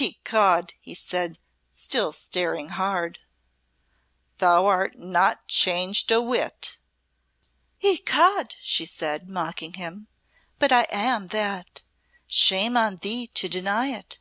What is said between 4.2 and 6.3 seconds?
"thou art not changed a